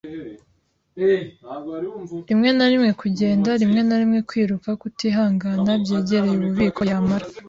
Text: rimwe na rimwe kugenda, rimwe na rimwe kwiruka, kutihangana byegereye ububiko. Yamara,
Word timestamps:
rimwe 2.29 2.49
na 2.57 2.65
rimwe 2.71 2.89
kugenda, 3.01 3.49
rimwe 3.61 3.81
na 3.87 3.95
rimwe 4.01 4.19
kwiruka, 4.29 4.69
kutihangana 4.81 5.69
byegereye 5.83 6.33
ububiko. 6.39 6.81
Yamara, 6.91 7.25